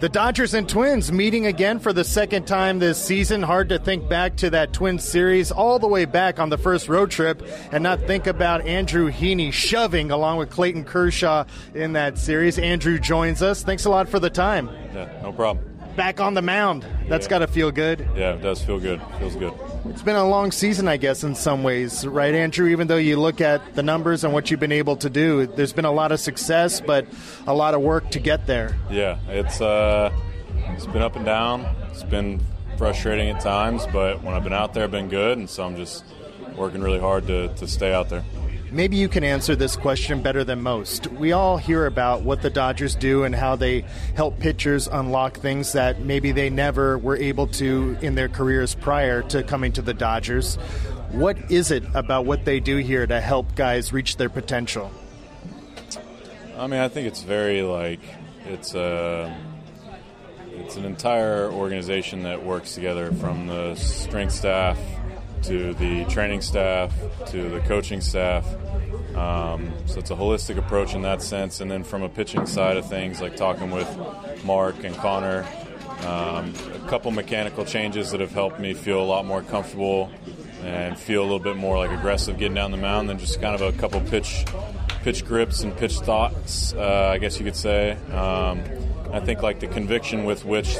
The 0.00 0.08
Dodgers 0.08 0.54
and 0.54 0.66
Twins 0.66 1.12
meeting 1.12 1.44
again 1.44 1.78
for 1.78 1.92
the 1.92 2.04
second 2.04 2.46
time 2.46 2.78
this 2.78 2.96
season. 2.96 3.42
Hard 3.42 3.68
to 3.68 3.78
think 3.78 4.08
back 4.08 4.34
to 4.36 4.48
that 4.48 4.72
Twins 4.72 5.04
series 5.04 5.52
all 5.52 5.78
the 5.78 5.88
way 5.88 6.06
back 6.06 6.38
on 6.38 6.48
the 6.48 6.56
first 6.56 6.88
road 6.88 7.10
trip 7.10 7.42
and 7.70 7.82
not 7.82 8.00
think 8.06 8.26
about 8.26 8.66
Andrew 8.66 9.12
Heaney 9.12 9.52
shoving 9.52 10.10
along 10.10 10.38
with 10.38 10.48
Clayton 10.48 10.84
Kershaw 10.84 11.44
in 11.74 11.92
that 11.92 12.16
series. 12.16 12.58
Andrew 12.58 12.98
joins 12.98 13.42
us. 13.42 13.62
Thanks 13.62 13.84
a 13.84 13.90
lot 13.90 14.08
for 14.08 14.18
the 14.18 14.30
time. 14.30 14.70
Yeah, 14.94 15.06
no 15.22 15.34
problem. 15.34 15.69
Back 15.96 16.20
on 16.20 16.34
the 16.34 16.42
mound. 16.42 16.86
That's 17.08 17.26
Yeah. 17.26 17.30
got 17.30 17.38
to 17.40 17.46
feel 17.46 17.70
good. 17.70 18.06
Yeah, 18.16 18.32
it 18.34 18.42
does 18.42 18.62
feel 18.62 18.78
good. 18.78 19.00
Feels 19.18 19.36
good. 19.36 19.52
It's 19.86 20.02
been 20.02 20.16
a 20.16 20.26
long 20.28 20.52
season, 20.52 20.88
I 20.88 20.96
guess, 20.96 21.24
in 21.24 21.34
some 21.34 21.62
ways, 21.62 22.06
right, 22.06 22.34
Andrew? 22.34 22.68
Even 22.68 22.86
though 22.86 22.96
you 22.96 23.18
look 23.18 23.40
at 23.40 23.74
the 23.74 23.82
numbers 23.82 24.24
and 24.24 24.32
what 24.32 24.50
you've 24.50 24.60
been 24.60 24.72
able 24.72 24.96
to 24.96 25.10
do, 25.10 25.46
there's 25.46 25.72
been 25.72 25.84
a 25.84 25.90
lot 25.92 26.12
of 26.12 26.20
success, 26.20 26.80
but 26.80 27.06
a 27.46 27.54
lot 27.54 27.74
of 27.74 27.80
work 27.80 28.10
to 28.10 28.20
get 28.20 28.46
there. 28.46 28.76
Yeah, 28.90 29.18
it's 29.28 29.60
uh, 29.60 30.10
it's 30.70 30.86
been 30.86 31.02
up 31.02 31.16
and 31.16 31.24
down. 31.24 31.66
It's 31.90 32.04
been 32.04 32.40
frustrating 32.78 33.28
at 33.30 33.40
times, 33.40 33.86
but 33.92 34.22
when 34.22 34.34
I've 34.34 34.44
been 34.44 34.52
out 34.52 34.72
there, 34.74 34.84
I've 34.84 34.90
been 34.90 35.08
good, 35.08 35.38
and 35.38 35.50
so 35.50 35.64
I'm 35.64 35.76
just 35.76 36.04
working 36.56 36.80
really 36.82 37.00
hard 37.00 37.26
to, 37.26 37.48
to 37.48 37.66
stay 37.66 37.92
out 37.92 38.08
there. 38.10 38.22
Maybe 38.72 38.96
you 38.96 39.08
can 39.08 39.24
answer 39.24 39.56
this 39.56 39.74
question 39.74 40.22
better 40.22 40.44
than 40.44 40.62
most. 40.62 41.08
We 41.08 41.32
all 41.32 41.56
hear 41.56 41.86
about 41.86 42.22
what 42.22 42.40
the 42.40 42.50
Dodgers 42.50 42.94
do 42.94 43.24
and 43.24 43.34
how 43.34 43.56
they 43.56 43.84
help 44.14 44.38
pitchers 44.38 44.86
unlock 44.86 45.38
things 45.38 45.72
that 45.72 46.00
maybe 46.00 46.30
they 46.30 46.50
never 46.50 46.96
were 46.96 47.16
able 47.16 47.48
to 47.48 47.98
in 48.00 48.14
their 48.14 48.28
careers 48.28 48.76
prior 48.76 49.22
to 49.22 49.42
coming 49.42 49.72
to 49.72 49.82
the 49.82 49.92
Dodgers. 49.92 50.54
What 51.10 51.50
is 51.50 51.72
it 51.72 51.82
about 51.94 52.26
what 52.26 52.44
they 52.44 52.60
do 52.60 52.76
here 52.76 53.04
to 53.08 53.20
help 53.20 53.56
guys 53.56 53.92
reach 53.92 54.16
their 54.18 54.28
potential? 54.28 54.92
I 56.56 56.68
mean, 56.68 56.78
I 56.78 56.86
think 56.86 57.08
it's 57.08 57.22
very 57.22 57.62
like 57.62 58.00
it's 58.46 58.74
a 58.74 59.36
it's 60.52 60.76
an 60.76 60.84
entire 60.84 61.50
organization 61.50 62.22
that 62.22 62.44
works 62.44 62.74
together 62.74 63.10
from 63.12 63.48
the 63.48 63.74
strength 63.74 64.34
staff 64.34 64.78
to 65.42 65.74
the 65.74 66.04
training 66.06 66.42
staff 66.42 66.92
to 67.26 67.48
the 67.48 67.60
coaching 67.60 68.00
staff. 68.00 68.46
Um, 69.14 69.72
so 69.86 69.98
it's 69.98 70.10
a 70.10 70.14
holistic 70.14 70.56
approach 70.56 70.94
in 70.94 71.02
that 71.02 71.22
sense. 71.22 71.60
And 71.60 71.70
then 71.70 71.84
from 71.84 72.02
a 72.02 72.08
pitching 72.08 72.46
side 72.46 72.76
of 72.76 72.88
things, 72.88 73.20
like 73.20 73.36
talking 73.36 73.70
with 73.70 73.88
Mark 74.44 74.84
and 74.84 74.94
Connor, 74.96 75.46
um, 76.06 76.54
a 76.74 76.88
couple 76.88 77.10
mechanical 77.10 77.64
changes 77.64 78.10
that 78.12 78.20
have 78.20 78.32
helped 78.32 78.58
me 78.58 78.72
feel 78.74 79.00
a 79.00 79.04
lot 79.04 79.26
more 79.26 79.42
comfortable 79.42 80.10
and 80.62 80.98
feel 80.98 81.22
a 81.22 81.24
little 81.24 81.38
bit 81.38 81.56
more 81.56 81.78
like 81.78 81.90
aggressive 81.90 82.38
getting 82.38 82.54
down 82.54 82.70
the 82.70 82.76
mound 82.76 83.08
than 83.08 83.18
just 83.18 83.40
kind 83.40 83.54
of 83.54 83.62
a 83.62 83.76
couple 83.78 84.00
pitch 84.00 84.44
pitch 85.02 85.24
grips 85.24 85.62
and 85.62 85.76
pitch 85.76 85.98
thoughts, 86.00 86.74
uh, 86.74 87.10
I 87.12 87.18
guess 87.18 87.38
you 87.38 87.44
could 87.44 87.56
say. 87.56 87.92
Um, 88.12 88.62
I 89.12 89.20
think 89.20 89.42
like 89.42 89.60
the 89.60 89.66
conviction 89.66 90.24
with 90.24 90.44
which 90.44 90.76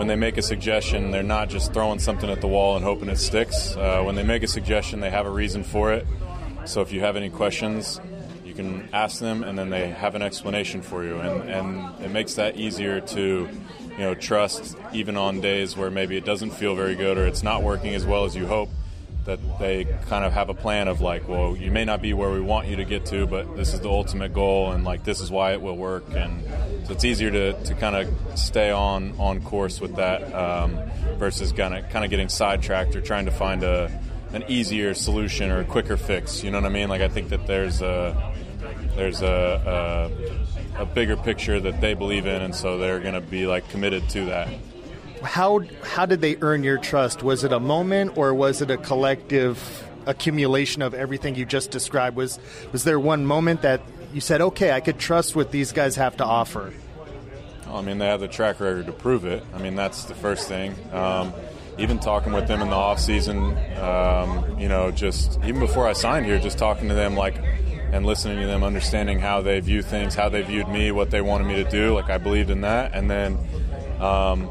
when 0.00 0.06
they 0.06 0.16
make 0.16 0.38
a 0.38 0.42
suggestion, 0.42 1.10
they're 1.10 1.22
not 1.22 1.50
just 1.50 1.74
throwing 1.74 1.98
something 1.98 2.30
at 2.30 2.40
the 2.40 2.46
wall 2.46 2.74
and 2.74 2.82
hoping 2.82 3.10
it 3.10 3.18
sticks. 3.18 3.76
Uh, 3.76 4.02
when 4.02 4.14
they 4.14 4.22
make 4.22 4.42
a 4.42 4.46
suggestion, 4.46 5.00
they 5.00 5.10
have 5.10 5.26
a 5.26 5.30
reason 5.30 5.62
for 5.62 5.92
it. 5.92 6.06
So 6.64 6.80
if 6.80 6.90
you 6.90 7.00
have 7.00 7.16
any 7.16 7.28
questions, 7.28 8.00
you 8.42 8.54
can 8.54 8.88
ask 8.94 9.20
them, 9.20 9.44
and 9.44 9.58
then 9.58 9.68
they 9.68 9.90
have 9.90 10.14
an 10.14 10.22
explanation 10.22 10.80
for 10.80 11.04
you, 11.04 11.18
and, 11.18 11.50
and 11.50 12.02
it 12.02 12.10
makes 12.10 12.32
that 12.36 12.56
easier 12.56 13.02
to, 13.02 13.46
you 13.90 13.98
know, 13.98 14.14
trust 14.14 14.74
even 14.94 15.18
on 15.18 15.42
days 15.42 15.76
where 15.76 15.90
maybe 15.90 16.16
it 16.16 16.24
doesn't 16.24 16.52
feel 16.52 16.74
very 16.74 16.94
good 16.94 17.18
or 17.18 17.26
it's 17.26 17.42
not 17.42 17.62
working 17.62 17.94
as 17.94 18.06
well 18.06 18.24
as 18.24 18.34
you 18.34 18.46
hope. 18.46 18.70
That 19.30 19.58
they 19.60 19.84
kind 20.08 20.24
of 20.24 20.32
have 20.32 20.48
a 20.48 20.54
plan 20.54 20.88
of 20.88 21.00
like, 21.00 21.28
well, 21.28 21.56
you 21.56 21.70
may 21.70 21.84
not 21.84 22.02
be 22.02 22.12
where 22.14 22.32
we 22.32 22.40
want 22.40 22.66
you 22.66 22.74
to 22.76 22.84
get 22.84 23.06
to, 23.06 23.28
but 23.28 23.56
this 23.56 23.74
is 23.74 23.80
the 23.80 23.88
ultimate 23.88 24.34
goal, 24.34 24.72
and 24.72 24.82
like 24.82 25.04
this 25.04 25.20
is 25.20 25.30
why 25.30 25.52
it 25.52 25.60
will 25.62 25.76
work, 25.76 26.02
and 26.12 26.42
so 26.84 26.94
it's 26.94 27.04
easier 27.04 27.30
to, 27.30 27.52
to 27.62 27.74
kind 27.74 27.94
of 27.94 28.38
stay 28.38 28.72
on 28.72 29.14
on 29.20 29.40
course 29.42 29.80
with 29.80 29.94
that 29.96 30.34
um, 30.34 30.80
versus 31.16 31.52
kind 31.52 31.76
of 31.76 31.88
kind 31.90 32.04
of 32.04 32.10
getting 32.10 32.28
sidetracked 32.28 32.96
or 32.96 33.00
trying 33.00 33.26
to 33.26 33.30
find 33.30 33.62
a 33.62 33.88
an 34.32 34.42
easier 34.48 34.94
solution 34.94 35.52
or 35.52 35.60
a 35.60 35.64
quicker 35.64 35.96
fix. 35.96 36.42
You 36.42 36.50
know 36.50 36.58
what 36.58 36.66
I 36.66 36.70
mean? 36.70 36.88
Like 36.88 37.02
I 37.02 37.08
think 37.08 37.28
that 37.28 37.46
there's 37.46 37.82
a 37.82 38.34
there's 38.96 39.22
a, 39.22 40.10
a, 40.76 40.82
a 40.82 40.86
bigger 40.86 41.16
picture 41.16 41.60
that 41.60 41.80
they 41.80 41.94
believe 41.94 42.26
in, 42.26 42.42
and 42.42 42.54
so 42.54 42.78
they're 42.78 42.98
going 43.00 43.14
to 43.14 43.20
be 43.20 43.46
like 43.46 43.68
committed 43.68 44.08
to 44.10 44.24
that. 44.26 44.48
How 45.22 45.60
how 45.84 46.06
did 46.06 46.20
they 46.20 46.36
earn 46.40 46.64
your 46.64 46.78
trust? 46.78 47.22
Was 47.22 47.44
it 47.44 47.52
a 47.52 47.60
moment 47.60 48.16
or 48.16 48.32
was 48.32 48.62
it 48.62 48.70
a 48.70 48.76
collective 48.76 49.86
accumulation 50.06 50.82
of 50.82 50.94
everything 50.94 51.34
you 51.34 51.44
just 51.44 51.70
described? 51.70 52.16
Was 52.16 52.38
was 52.72 52.84
there 52.84 52.98
one 52.98 53.26
moment 53.26 53.62
that 53.62 53.82
you 54.12 54.20
said, 54.20 54.40
"Okay, 54.40 54.72
I 54.72 54.80
could 54.80 54.98
trust 54.98 55.36
what 55.36 55.50
these 55.50 55.72
guys 55.72 55.96
have 55.96 56.16
to 56.18 56.24
offer"? 56.24 56.72
I 57.70 57.82
mean, 57.82 57.98
they 57.98 58.06
have 58.06 58.20
the 58.20 58.28
track 58.28 58.60
record 58.60 58.86
to 58.86 58.92
prove 58.92 59.24
it. 59.24 59.44
I 59.54 59.58
mean, 59.58 59.76
that's 59.76 60.04
the 60.04 60.14
first 60.14 60.48
thing. 60.48 60.74
Um, 60.92 61.32
even 61.78 61.98
talking 62.00 62.32
with 62.32 62.48
them 62.48 62.62
in 62.62 62.68
the 62.68 62.76
off 62.76 62.98
season, 62.98 63.56
um, 63.78 64.58
you 64.58 64.68
know, 64.68 64.90
just 64.90 65.38
even 65.44 65.60
before 65.60 65.86
I 65.86 65.92
signed 65.92 66.26
here, 66.26 66.38
just 66.38 66.58
talking 66.58 66.88
to 66.88 66.94
them 66.94 67.14
like 67.14 67.36
and 67.92 68.06
listening 68.06 68.40
to 68.40 68.46
them, 68.46 68.64
understanding 68.64 69.18
how 69.18 69.42
they 69.42 69.60
view 69.60 69.82
things, 69.82 70.14
how 70.14 70.28
they 70.28 70.42
viewed 70.42 70.68
me, 70.68 70.92
what 70.92 71.10
they 71.10 71.20
wanted 71.20 71.46
me 71.46 71.62
to 71.62 71.68
do. 71.70 71.94
Like 71.94 72.08
I 72.08 72.18
believed 72.18 72.50
in 72.50 72.62
that, 72.62 72.94
and 72.94 73.10
then. 73.10 73.38
Um, 74.00 74.48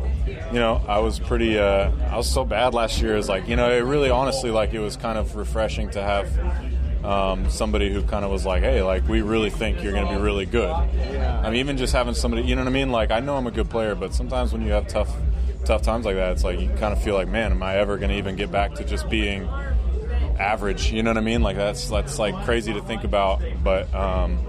you 0.51 0.59
know, 0.59 0.81
I 0.87 0.99
was 0.99 1.19
pretty. 1.19 1.57
Uh, 1.59 1.91
I 2.11 2.17
was 2.17 2.29
so 2.29 2.43
bad 2.43 2.73
last 2.73 3.01
year. 3.01 3.15
Is 3.17 3.29
like, 3.29 3.47
you 3.47 3.55
know, 3.55 3.71
it 3.71 3.79
really, 3.79 4.09
honestly, 4.09 4.51
like 4.51 4.73
it 4.73 4.79
was 4.79 4.95
kind 4.97 5.17
of 5.17 5.35
refreshing 5.35 5.89
to 5.91 6.01
have 6.01 7.05
um, 7.05 7.49
somebody 7.49 7.91
who 7.93 8.03
kind 8.03 8.25
of 8.25 8.31
was 8.31 8.45
like, 8.45 8.63
hey, 8.63 8.81
like 8.81 9.07
we 9.07 9.21
really 9.21 9.49
think 9.49 9.81
you're 9.81 9.93
going 9.93 10.07
to 10.07 10.13
be 10.13 10.21
really 10.21 10.45
good. 10.45 10.69
I 10.69 11.43
mean, 11.49 11.55
even 11.55 11.77
just 11.77 11.93
having 11.93 12.13
somebody, 12.13 12.43
you 12.43 12.55
know 12.55 12.61
what 12.61 12.69
I 12.69 12.73
mean? 12.73 12.91
Like, 12.91 13.11
I 13.11 13.19
know 13.19 13.37
I'm 13.37 13.47
a 13.47 13.51
good 13.51 13.69
player, 13.69 13.95
but 13.95 14.13
sometimes 14.13 14.51
when 14.51 14.61
you 14.61 14.71
have 14.71 14.87
tough, 14.87 15.13
tough 15.65 15.81
times 15.81 16.05
like 16.05 16.15
that, 16.15 16.33
it's 16.33 16.43
like 16.43 16.59
you 16.59 16.69
kind 16.69 16.93
of 16.93 17.01
feel 17.01 17.13
like, 17.13 17.27
man, 17.27 17.51
am 17.51 17.63
I 17.63 17.77
ever 17.77 17.97
going 17.97 18.09
to 18.09 18.17
even 18.17 18.35
get 18.35 18.51
back 18.51 18.75
to 18.75 18.83
just 18.83 19.09
being 19.09 19.47
average? 20.39 20.91
You 20.91 21.03
know 21.03 21.11
what 21.11 21.17
I 21.17 21.21
mean? 21.21 21.41
Like 21.41 21.55
that's 21.55 21.89
that's 21.89 22.19
like 22.19 22.35
crazy 22.43 22.73
to 22.73 22.81
think 22.81 23.03
about, 23.03 23.41
but 23.63 23.93
um, 23.95 24.39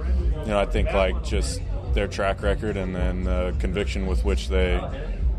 you 0.41 0.47
know, 0.47 0.59
I 0.59 0.67
think 0.67 0.93
like 0.93 1.23
just 1.23 1.61
their 1.93 2.09
track 2.09 2.43
record 2.43 2.77
and 2.77 2.95
then 2.95 3.25
the 3.25 3.55
conviction 3.59 4.07
with 4.07 4.25
which 4.25 4.49
they 4.49 4.81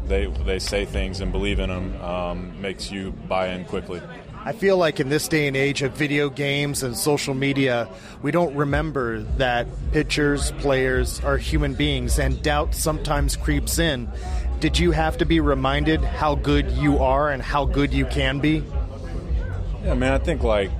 they 0.07 0.25
they 0.45 0.59
say 0.59 0.85
things 0.85 1.21
and 1.21 1.31
believe 1.31 1.59
in 1.59 1.69
them 1.69 2.01
um, 2.01 2.61
makes 2.61 2.91
you 2.91 3.11
buy 3.11 3.49
in 3.49 3.65
quickly. 3.65 4.01
I 4.43 4.53
feel 4.53 4.75
like 4.75 4.99
in 4.99 5.09
this 5.09 5.27
day 5.27 5.47
and 5.47 5.55
age 5.55 5.83
of 5.83 5.93
video 5.93 6.27
games 6.27 6.81
and 6.81 6.97
social 6.97 7.35
media, 7.35 7.87
we 8.23 8.31
don't 8.31 8.55
remember 8.55 9.21
that 9.37 9.67
pitchers, 9.91 10.51
players 10.53 11.23
are 11.23 11.37
human 11.37 11.75
beings, 11.75 12.17
and 12.17 12.41
doubt 12.41 12.73
sometimes 12.73 13.37
creeps 13.37 13.77
in. 13.77 14.09
Did 14.59 14.79
you 14.79 14.91
have 14.91 15.17
to 15.17 15.25
be 15.25 15.39
reminded 15.39 16.03
how 16.03 16.33
good 16.33 16.71
you 16.71 16.97
are 16.99 17.29
and 17.29 17.41
how 17.41 17.65
good 17.65 17.93
you 17.93 18.07
can 18.07 18.39
be? 18.39 18.63
Yeah, 19.83 19.93
man, 19.93 20.13
I 20.13 20.17
think 20.17 20.41
like 20.41 20.71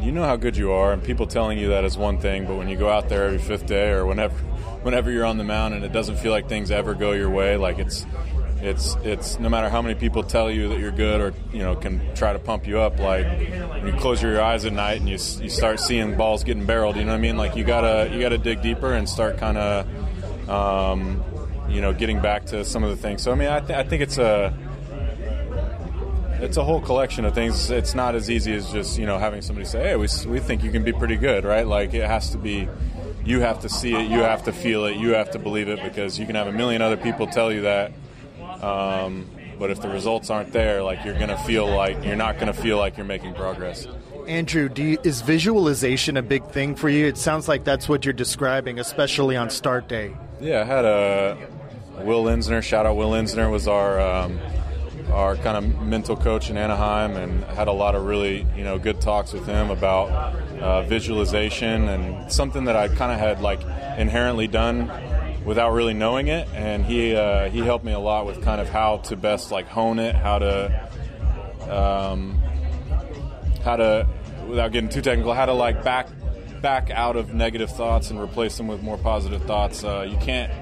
you 0.00 0.12
know 0.12 0.24
how 0.24 0.36
good 0.36 0.56
you 0.56 0.72
are, 0.72 0.92
and 0.92 1.02
people 1.02 1.26
telling 1.26 1.58
you 1.58 1.68
that 1.68 1.84
is 1.84 1.98
one 1.98 2.18
thing, 2.18 2.46
but 2.46 2.56
when 2.56 2.68
you 2.68 2.76
go 2.76 2.88
out 2.88 3.10
there 3.10 3.24
every 3.24 3.38
fifth 3.38 3.66
day 3.66 3.90
or 3.90 4.06
whenever 4.06 4.34
whenever 4.82 5.10
you're 5.10 5.24
on 5.24 5.36
the 5.36 5.44
mound 5.44 5.74
and 5.74 5.84
it 5.84 5.92
doesn't 5.92 6.16
feel 6.16 6.30
like 6.32 6.48
things 6.48 6.70
ever 6.70 6.94
go 6.94 7.12
your 7.12 7.28
way, 7.28 7.56
like 7.56 7.78
it's 7.78 8.06
it's 8.60 8.96
it's 9.04 9.38
no 9.38 9.48
matter 9.48 9.68
how 9.68 9.80
many 9.80 9.94
people 9.94 10.22
tell 10.24 10.50
you 10.50 10.68
that 10.68 10.80
you're 10.80 10.90
good 10.90 11.20
or 11.20 11.34
you 11.52 11.60
know 11.60 11.76
can 11.76 12.00
try 12.14 12.32
to 12.32 12.38
pump 12.40 12.66
you 12.66 12.80
up 12.80 12.98
like 12.98 13.24
when 13.26 13.86
you 13.86 13.92
close 14.00 14.20
your 14.20 14.42
eyes 14.42 14.64
at 14.64 14.72
night 14.72 14.98
and 14.98 15.08
you, 15.08 15.14
you 15.42 15.48
start 15.48 15.78
seeing 15.78 16.16
balls 16.16 16.42
getting 16.42 16.66
barreled 16.66 16.96
you 16.96 17.04
know 17.04 17.12
what 17.12 17.18
I 17.18 17.20
mean? 17.20 17.36
Like 17.36 17.54
you 17.54 17.64
gotta 17.64 18.10
you 18.12 18.20
gotta 18.20 18.38
dig 18.38 18.60
deeper 18.60 18.92
and 18.92 19.08
start 19.08 19.38
kind 19.38 19.58
of 19.58 20.48
um, 20.48 21.22
you 21.68 21.80
know 21.80 21.92
getting 21.92 22.20
back 22.20 22.46
to 22.46 22.64
some 22.64 22.82
of 22.82 22.90
the 22.90 22.96
things. 22.96 23.22
So 23.22 23.30
I 23.30 23.36
mean 23.36 23.48
I, 23.48 23.60
th- 23.60 23.78
I 23.78 23.84
think 23.84 24.02
it's 24.02 24.18
a 24.18 24.56
it's 26.40 26.56
a 26.56 26.64
whole 26.64 26.80
collection 26.80 27.24
of 27.24 27.34
things. 27.34 27.70
It's 27.70 27.94
not 27.94 28.14
as 28.14 28.30
easy 28.30 28.54
as 28.54 28.72
just 28.72 28.98
you 28.98 29.06
know 29.06 29.18
having 29.18 29.42
somebody 29.42 29.66
say 29.66 29.82
hey 29.84 29.96
we, 29.96 30.08
we 30.26 30.40
think 30.40 30.64
you 30.64 30.72
can 30.72 30.82
be 30.82 30.92
pretty 30.92 31.16
good 31.16 31.44
right? 31.44 31.66
Like 31.66 31.94
it 31.94 32.06
has 32.06 32.30
to 32.30 32.38
be 32.38 32.68
you 33.24 33.40
have 33.40 33.60
to 33.60 33.68
see 33.68 33.94
it 33.94 34.10
you 34.10 34.20
have 34.20 34.44
to 34.44 34.52
feel 34.52 34.84
it 34.86 34.96
you 34.96 35.10
have 35.10 35.30
to 35.30 35.38
believe 35.38 35.68
it 35.68 35.82
because 35.82 36.18
you 36.18 36.26
can 36.26 36.34
have 36.34 36.48
a 36.48 36.52
million 36.52 36.82
other 36.82 36.96
people 36.96 37.26
tell 37.26 37.52
you 37.52 37.62
that 37.62 37.92
um, 38.62 39.28
but 39.58 39.70
if 39.70 39.80
the 39.80 39.88
results 39.88 40.30
aren't 40.30 40.52
there, 40.52 40.82
like 40.82 41.04
you're 41.04 41.14
going 41.14 41.28
to 41.28 41.38
feel 41.38 41.66
like 41.66 42.04
you're 42.04 42.16
not 42.16 42.36
going 42.36 42.46
to 42.46 42.52
feel 42.52 42.78
like 42.78 42.96
you're 42.96 43.06
making 43.06 43.34
progress. 43.34 43.86
Andrew, 44.26 44.68
you, 44.76 44.98
is 45.04 45.22
visualization 45.22 46.16
a 46.16 46.22
big 46.22 46.46
thing 46.50 46.74
for 46.74 46.88
you? 46.88 47.06
It 47.06 47.16
sounds 47.16 47.48
like 47.48 47.64
that's 47.64 47.88
what 47.88 48.04
you're 48.04 48.12
describing, 48.12 48.78
especially 48.78 49.36
on 49.36 49.50
start 49.50 49.88
day. 49.88 50.14
Yeah, 50.40 50.60
I 50.60 50.64
had 50.64 50.84
a 50.84 51.48
Will 52.02 52.24
Linsner. 52.24 52.62
Shout 52.62 52.86
out 52.86 52.96
Will 52.96 53.10
Linsner 53.10 53.50
was 53.50 53.66
our 53.66 53.98
um, 54.00 54.38
our 55.10 55.36
kind 55.36 55.56
of 55.56 55.82
mental 55.82 56.16
coach 56.16 56.50
in 56.50 56.56
Anaheim, 56.56 57.16
and 57.16 57.42
had 57.44 57.68
a 57.68 57.72
lot 57.72 57.94
of 57.94 58.04
really 58.04 58.46
you 58.54 58.64
know 58.64 58.78
good 58.78 59.00
talks 59.00 59.32
with 59.32 59.46
him 59.46 59.70
about 59.70 60.10
uh, 60.60 60.82
visualization 60.82 61.88
and 61.88 62.30
something 62.30 62.64
that 62.64 62.76
I 62.76 62.88
kind 62.88 63.10
of 63.10 63.18
had 63.18 63.40
like 63.40 63.62
inherently 63.96 64.46
done 64.46 64.90
without 65.48 65.72
really 65.72 65.94
knowing 65.94 66.28
it, 66.28 66.46
and 66.54 66.84
he 66.84 67.16
uh, 67.16 67.48
he 67.48 67.60
helped 67.60 67.84
me 67.84 67.92
a 67.92 67.98
lot 67.98 68.26
with 68.26 68.42
kind 68.42 68.60
of 68.60 68.68
how 68.68 68.98
to 68.98 69.16
best 69.16 69.50
like 69.50 69.66
hone 69.66 69.98
it, 69.98 70.14
how 70.14 70.38
to 70.38 70.88
um, 71.70 72.40
how 73.64 73.76
to 73.76 74.06
without 74.46 74.72
getting 74.72 74.90
too 74.90 75.00
technical, 75.00 75.32
how 75.32 75.46
to 75.46 75.54
like 75.54 75.82
back 75.82 76.06
back 76.60 76.90
out 76.90 77.16
of 77.16 77.32
negative 77.32 77.70
thoughts 77.70 78.10
and 78.10 78.20
replace 78.20 78.56
them 78.58 78.68
with 78.68 78.82
more 78.82 78.98
positive 78.98 79.42
thoughts. 79.44 79.82
Uh, 79.82 80.06
you 80.08 80.18
can't 80.18 80.52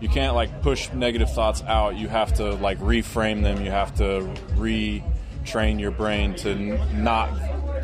you 0.00 0.08
can't 0.08 0.36
like 0.36 0.62
push 0.62 0.92
negative 0.92 1.32
thoughts 1.32 1.62
out. 1.66 1.96
You 1.96 2.06
have 2.06 2.32
to 2.34 2.54
like 2.54 2.78
reframe 2.78 3.42
them. 3.42 3.64
You 3.64 3.72
have 3.72 3.94
to 3.96 4.32
retrain 4.54 5.80
your 5.80 5.90
brain 5.90 6.36
to 6.36 6.50
n- 6.50 7.02
not 7.02 7.30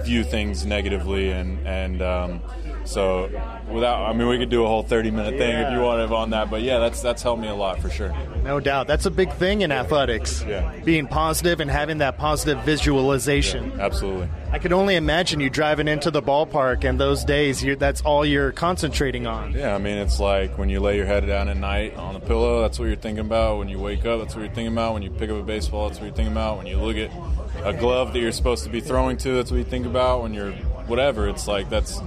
view 0.06 0.24
things 0.24 0.64
negatively 0.64 1.30
and 1.30 1.66
and 1.66 2.00
um, 2.00 2.40
so 2.84 3.28
without 3.70 4.08
I 4.08 4.12
mean 4.12 4.28
we 4.28 4.38
could 4.38 4.48
do 4.48 4.64
a 4.64 4.68
whole 4.68 4.82
30 4.82 5.10
minute 5.10 5.36
thing 5.36 5.56
if 5.56 5.72
you 5.72 5.80
wanted 5.80 6.12
on 6.12 6.30
that 6.30 6.50
but 6.50 6.62
yeah 6.62 6.78
that's 6.78 7.02
that's 7.02 7.22
helped 7.22 7.42
me 7.42 7.48
a 7.48 7.54
lot 7.54 7.80
for 7.80 7.90
sure. 7.90 8.14
No 8.44 8.60
doubt. 8.60 8.86
That's 8.86 9.06
a 9.06 9.10
big 9.10 9.32
thing 9.32 9.62
in 9.62 9.72
athletics. 9.72 10.44
Yeah. 10.46 10.72
Being 10.84 11.08
positive 11.08 11.58
and 11.58 11.68
having 11.68 11.98
that 11.98 12.16
positive 12.16 12.62
visualization. 12.64 13.70
Yeah, 13.70 13.84
absolutely. 13.86 14.28
I 14.52 14.60
could 14.60 14.72
only 14.72 14.94
imagine 14.94 15.40
you 15.40 15.50
driving 15.50 15.88
into 15.88 16.12
the 16.12 16.22
ballpark 16.22 16.84
and 16.84 17.00
those 17.00 17.24
days 17.24 17.62
you 17.62 17.74
that's 17.74 18.00
all 18.02 18.24
you're 18.24 18.52
concentrating 18.52 19.26
on. 19.26 19.52
Yeah, 19.52 19.74
I 19.74 19.78
mean 19.78 19.98
it's 19.98 20.20
like 20.20 20.56
when 20.56 20.68
you 20.68 20.78
lay 20.80 20.96
your 20.96 21.06
head 21.06 21.26
down 21.26 21.48
at 21.48 21.56
night 21.56 21.96
on 21.96 22.14
the 22.14 22.20
pillow, 22.20 22.62
that's 22.62 22.78
what 22.78 22.86
you're 22.86 22.96
thinking 22.96 23.26
about. 23.26 23.58
When 23.58 23.68
you 23.68 23.80
wake 23.80 24.06
up, 24.06 24.20
that's 24.20 24.34
what 24.34 24.42
you're 24.42 24.54
thinking 24.54 24.72
about. 24.72 24.94
When 24.94 25.02
you 25.02 25.10
pick 25.10 25.28
up 25.30 25.36
a 25.36 25.42
baseball, 25.42 25.88
that's 25.88 25.98
what 25.98 26.06
you're 26.06 26.14
thinking 26.14 26.32
about. 26.32 26.58
When 26.58 26.66
you 26.66 26.78
look 26.78 26.96
at 26.96 27.10
a 27.66 27.74
glove 27.74 28.12
that 28.12 28.20
you're 28.20 28.32
supposed 28.32 28.64
to 28.64 28.70
be 28.70 28.80
throwing 28.80 29.16
to, 29.18 29.34
that's 29.34 29.50
what 29.50 29.58
you 29.58 29.64
think 29.64 29.86
about. 29.86 30.22
When 30.22 30.32
you're 30.32 30.52
whatever, 30.86 31.28
it's 31.28 31.48
like 31.48 31.68
that's 31.68 32.00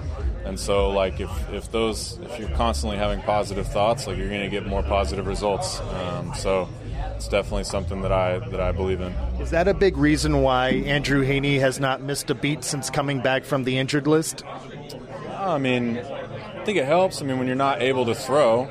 and 0.46 0.60
so 0.60 0.90
like 0.90 1.20
if, 1.20 1.30
if 1.52 1.72
those 1.72 2.18
if 2.24 2.40
you're 2.40 2.50
constantly 2.52 2.98
having 2.98 3.22
positive 3.22 3.68
thoughts, 3.68 4.08
like 4.08 4.18
you're 4.18 4.30
going 4.30 4.42
to 4.42 4.50
get 4.50 4.66
more 4.66 4.82
positive 4.82 5.28
results. 5.28 5.82
Um, 5.82 6.34
so 6.34 6.70
it's 7.16 7.28
definitely 7.28 7.66
something 7.66 8.02
that 8.02 8.12
I 8.12 8.40
that 8.40 8.62
I 8.62 8.72
believe 8.72 9.02
in. 9.02 9.12
Is 9.42 9.52
that 9.52 9.68
a 9.68 9.74
big 9.74 9.98
reason 9.98 10.42
why 10.42 10.70
Andrew 10.70 11.26
Heaney 11.26 11.60
has 11.60 11.80
not 11.80 12.02
missed 12.02 12.30
a 12.30 12.36
beat 12.36 12.64
since 12.64 12.90
coming 12.90 13.22
back 13.22 13.44
from 13.44 13.66
the 13.66 13.78
injured 13.78 14.08
list? 14.08 14.44
I 15.38 15.58
mean, 15.58 15.98
I 15.98 16.64
think 16.64 16.78
it 16.78 16.86
helps. 16.86 17.22
I 17.22 17.26
mean, 17.26 17.38
when 17.38 17.48
you're 17.48 17.56
not 17.56 17.82
able 17.82 18.06
to 18.06 18.16
throw, 18.16 18.70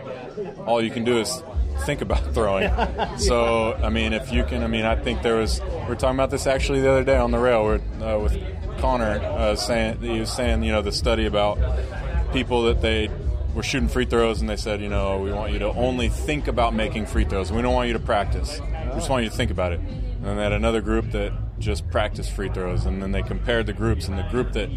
all 0.67 0.83
you 0.83 0.91
can 0.91 1.05
do 1.05 1.19
is 1.21 1.43
think 1.85 2.01
about 2.01 2.23
throwing. 2.35 2.71
So, 3.19 3.75
I 3.75 3.89
mean, 3.89 4.13
if 4.13 4.33
you 4.33 4.45
can, 4.45 4.63
I 4.63 4.67
mean, 4.67 4.85
I 4.85 4.97
think 4.97 5.23
there 5.23 5.37
was, 5.37 5.61
we 5.61 5.67
are 5.67 5.95
talking 5.95 6.17
about 6.17 6.31
this 6.31 6.47
actually 6.47 6.81
the 6.81 6.91
other 6.91 7.05
day 7.05 7.17
on 7.17 7.31
the 7.31 7.39
rail 7.39 7.67
with, 7.67 7.83
uh, 8.03 8.19
with 8.23 8.37
Connor 8.79 9.21
uh, 9.23 9.57
saying, 9.57 10.01
he 10.01 10.21
was 10.21 10.33
saying, 10.33 10.63
you 10.63 10.73
know, 10.73 10.83
the 10.83 10.93
study 10.93 11.27
about 11.27 11.59
people 12.33 12.63
that 12.65 12.83
they 12.83 13.11
were 13.55 13.63
shooting 13.63 13.89
free 13.89 14.05
throws 14.05 14.41
and 14.41 14.49
they 14.49 14.57
said, 14.57 14.81
you 14.81 14.89
know, 14.89 15.19
we 15.19 15.33
want 15.33 15.53
you 15.53 15.59
to 15.59 15.69
only 15.69 16.09
think 16.09 16.49
about 16.49 16.75
making 16.75 17.07
free 17.07 17.25
throws. 17.25 17.51
We 17.51 17.63
don't 17.63 17.75
want 17.75 17.89
you 17.89 17.95
to 17.95 17.99
practice. 17.99 18.61
We 18.61 18.95
just 18.95 19.11
want 19.11 19.25
you 19.25 19.31
to 19.31 19.37
think 19.37 19.51
about 19.51 19.73
it. 19.73 19.81
And 19.81 20.25
then 20.25 20.37
they 20.37 20.43
had 20.43 20.53
another 20.53 20.81
group 20.81 21.11
that 21.13 21.33
just 21.59 21.89
practice 21.91 22.29
free 22.29 22.49
throws, 22.49 22.87
and 22.87 23.03
then 23.03 23.13
they 23.13 23.23
compared 23.23 23.67
the 23.67 23.73
groups, 23.73 24.09
and 24.09 24.19
the 24.19 24.23
group 24.25 24.53
that 24.53 24.69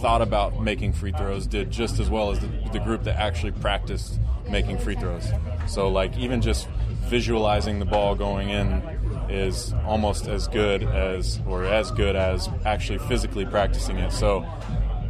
thought 0.00 0.22
about 0.22 0.60
making 0.60 0.92
free 0.92 1.12
throws 1.12 1.46
did 1.46 1.70
just 1.70 1.98
as 1.98 2.10
well 2.10 2.30
as 2.30 2.40
the, 2.40 2.48
the 2.72 2.80
group 2.80 3.04
that 3.04 3.16
actually 3.16 3.52
practiced 3.52 4.20
making 4.50 4.78
free 4.78 4.94
throws. 4.94 5.28
So, 5.68 5.88
like, 5.88 6.16
even 6.18 6.40
just 6.40 6.68
visualizing 7.08 7.78
the 7.78 7.84
ball 7.84 8.14
going 8.14 8.50
in 8.50 8.82
is 9.28 9.72
almost 9.86 10.26
as 10.26 10.48
good 10.48 10.82
as, 10.82 11.40
or 11.46 11.64
as 11.64 11.90
good 11.92 12.16
as 12.16 12.48
actually 12.64 12.98
physically 12.98 13.44
practicing 13.46 13.98
it. 13.98 14.12
So, 14.12 14.46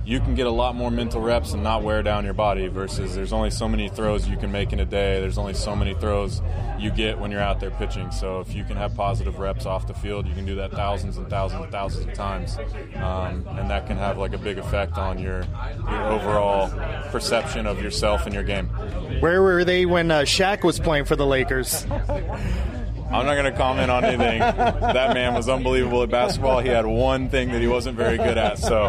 you 0.04 0.20
can 0.20 0.34
get 0.34 0.46
a 0.46 0.50
lot 0.50 0.74
more 0.74 0.90
mental 0.90 1.20
reps 1.20 1.52
and 1.52 1.62
not 1.62 1.82
wear 1.82 2.02
down 2.02 2.24
your 2.24 2.34
body 2.34 2.68
versus 2.68 3.14
there's 3.14 3.32
only 3.32 3.50
so 3.50 3.66
many 3.66 3.88
throws 3.88 4.28
you 4.28 4.36
can 4.36 4.52
make 4.52 4.72
in 4.72 4.80
a 4.80 4.84
day. 4.84 5.18
There's 5.20 5.38
only 5.38 5.54
so 5.54 5.74
many 5.74 5.94
throws 5.94 6.42
you 6.78 6.90
get 6.90 7.18
when 7.18 7.30
you're 7.30 7.40
out 7.40 7.58
there 7.58 7.70
pitching. 7.70 8.10
So 8.10 8.40
if 8.40 8.54
you 8.54 8.64
can 8.64 8.76
have 8.76 8.94
positive 8.94 9.38
reps 9.38 9.64
off 9.64 9.86
the 9.86 9.94
field, 9.94 10.26
you 10.26 10.34
can 10.34 10.44
do 10.44 10.56
that 10.56 10.72
thousands 10.72 11.16
and 11.16 11.28
thousands 11.28 11.62
and 11.62 11.72
thousands 11.72 12.06
of 12.06 12.14
times, 12.14 12.58
um, 12.96 13.46
and 13.58 13.70
that 13.70 13.86
can 13.86 13.96
have 13.96 14.18
like 14.18 14.34
a 14.34 14.38
big 14.38 14.58
effect 14.58 14.98
on 14.98 15.18
your 15.18 15.44
your 15.88 16.04
overall 16.04 16.68
perception 17.10 17.66
of 17.66 17.82
yourself 17.82 18.26
and 18.26 18.34
your 18.34 18.44
game. 18.44 18.66
Where 19.20 19.42
were 19.42 19.64
they 19.64 19.86
when 19.86 20.10
uh, 20.10 20.20
Shaq 20.20 20.64
was 20.64 20.78
playing 20.78 21.06
for 21.06 21.16
the 21.16 21.26
Lakers? 21.26 21.86
I'm 23.10 23.26
not 23.26 23.34
going 23.34 23.52
to 23.52 23.56
comment 23.56 23.90
on 23.90 24.04
anything. 24.04 24.40
that 24.40 25.14
man 25.14 25.34
was 25.34 25.48
unbelievable 25.48 26.02
at 26.02 26.10
basketball. 26.10 26.60
He 26.60 26.68
had 26.68 26.86
one 26.86 27.28
thing 27.28 27.50
that 27.52 27.60
he 27.60 27.68
wasn't 27.68 27.96
very 27.96 28.16
good 28.16 28.38
at, 28.38 28.58
so 28.58 28.88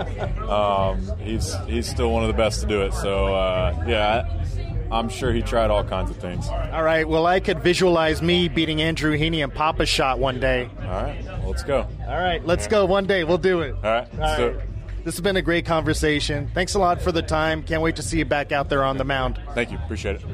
um, 0.49 1.17
he's 1.19 1.53
he's 1.67 1.87
still 1.87 2.11
one 2.11 2.23
of 2.23 2.27
the 2.27 2.33
best 2.33 2.61
to 2.61 2.67
do 2.67 2.81
it. 2.81 2.93
So 2.93 3.33
uh, 3.35 3.83
yeah, 3.87 4.43
I'm 4.91 5.09
sure 5.09 5.31
he 5.33 5.41
tried 5.41 5.69
all 5.69 5.83
kinds 5.83 6.09
of 6.09 6.17
things. 6.17 6.47
All 6.47 6.83
right. 6.83 7.07
Well, 7.07 7.25
I 7.27 7.39
could 7.39 7.61
visualize 7.61 8.21
me 8.21 8.47
beating 8.47 8.81
Andrew 8.81 9.17
Heaney 9.17 9.43
and 9.43 9.53
Pop-A-Shot 9.53 10.19
one 10.19 10.39
day. 10.39 10.69
All 10.79 10.85
right, 10.87 11.23
well, 11.25 11.49
let's 11.49 11.63
go. 11.63 11.87
All 12.07 12.17
right, 12.17 12.43
let's 12.45 12.67
go. 12.67 12.85
One 12.85 13.05
day 13.05 13.23
we'll 13.23 13.37
do 13.37 13.61
it. 13.61 13.75
All 13.75 13.81
right, 13.81 14.07
All 14.13 14.19
right. 14.19 14.59
This 15.03 15.13
has 15.13 15.21
been 15.21 15.37
a 15.37 15.41
great 15.43 15.67
conversation. 15.67 16.49
Thanks 16.55 16.73
a 16.73 16.79
lot 16.79 16.99
for 16.99 17.11
the 17.11 17.21
time. 17.21 17.61
Can't 17.61 17.83
wait 17.83 17.97
to 17.97 18.01
see 18.01 18.17
you 18.17 18.25
back 18.25 18.51
out 18.51 18.69
there 18.69 18.83
on 18.83 18.97
the 18.97 19.03
mound. 19.03 19.39
Thank 19.53 19.71
you. 19.71 19.77
Appreciate 19.77 20.15
it. 20.15 20.21